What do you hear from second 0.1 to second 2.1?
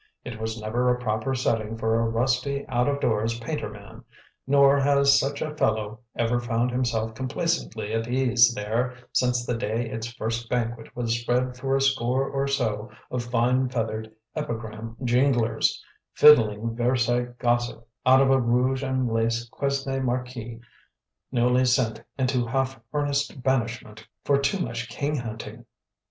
It was never a proper setting for a